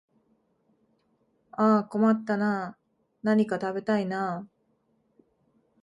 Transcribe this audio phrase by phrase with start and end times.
[1.51, 2.77] ああ困ったなあ、
[3.21, 4.47] 何か食べたいなあ